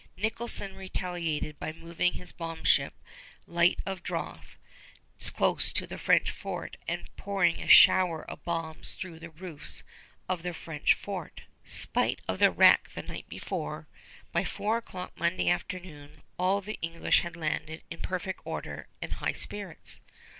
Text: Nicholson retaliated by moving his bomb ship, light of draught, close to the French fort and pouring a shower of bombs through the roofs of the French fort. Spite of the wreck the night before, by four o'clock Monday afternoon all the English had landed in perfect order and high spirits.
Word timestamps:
Nicholson 0.17 0.73
retaliated 0.75 1.59
by 1.59 1.71
moving 1.71 2.13
his 2.13 2.31
bomb 2.31 2.63
ship, 2.63 2.95
light 3.45 3.77
of 3.85 4.01
draught, 4.01 4.55
close 5.35 5.71
to 5.71 5.85
the 5.85 5.99
French 5.99 6.31
fort 6.31 6.75
and 6.87 7.15
pouring 7.17 7.61
a 7.61 7.67
shower 7.67 8.23
of 8.27 8.43
bombs 8.43 8.93
through 8.93 9.19
the 9.19 9.29
roofs 9.29 9.83
of 10.27 10.41
the 10.41 10.55
French 10.55 10.95
fort. 10.95 11.41
Spite 11.65 12.19
of 12.27 12.39
the 12.39 12.49
wreck 12.49 12.89
the 12.95 13.03
night 13.03 13.29
before, 13.29 13.87
by 14.31 14.43
four 14.43 14.77
o'clock 14.77 15.11
Monday 15.19 15.47
afternoon 15.51 16.23
all 16.39 16.61
the 16.61 16.79
English 16.81 17.19
had 17.19 17.35
landed 17.35 17.83
in 17.91 18.01
perfect 18.01 18.41
order 18.43 18.87
and 19.03 19.13
high 19.13 19.33
spirits. 19.33 19.99